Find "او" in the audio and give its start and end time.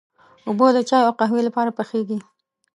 1.09-1.17